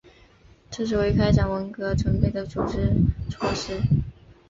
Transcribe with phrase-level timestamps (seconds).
[0.71, 2.91] 这是为开展文革准备的组织
[3.29, 3.79] 措施。